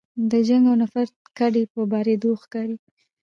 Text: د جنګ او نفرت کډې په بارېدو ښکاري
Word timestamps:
د 0.31 0.33
جنګ 0.47 0.63
او 0.69 0.75
نفرت 0.81 1.13
کډې 1.37 1.63
په 1.73 1.81
بارېدو 1.91 2.31
ښکاري 2.41 2.75